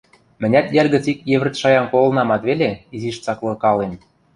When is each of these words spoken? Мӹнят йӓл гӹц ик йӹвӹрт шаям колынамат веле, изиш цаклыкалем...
Мӹнят 0.41 0.67
йӓл 0.75 0.87
гӹц 0.93 1.05
ик 1.11 1.19
йӹвӹрт 1.31 1.55
шаям 1.61 1.87
колынамат 1.93 2.41
веле, 2.49 2.69
изиш 2.95 3.17
цаклыкалем... 3.23 3.93